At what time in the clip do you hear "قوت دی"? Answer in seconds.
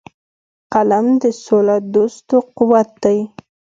2.57-3.19